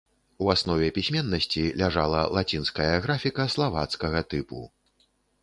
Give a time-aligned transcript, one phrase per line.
[0.43, 4.65] У аснове пісьменнасці ляжала лацінская графіка славацкага тыпу.